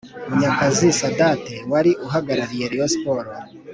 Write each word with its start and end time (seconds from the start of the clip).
Munyakazi 0.29 0.87
Sadate 0.99 1.55
wari 1.71 1.91
uhagarariye 2.05 2.65
Rayon 2.71 2.89
Sports 2.95 3.35